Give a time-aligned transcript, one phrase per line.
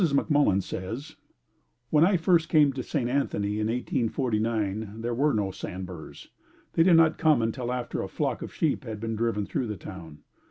[0.01, 1.15] McMullen says:
[1.91, 3.07] When I first came to St.
[3.07, 6.29] Anthony in 1849, there were no sandburrs.
[6.73, 9.77] They did not come until after a flock of sheep had been driven through the
[9.77, 10.23] town.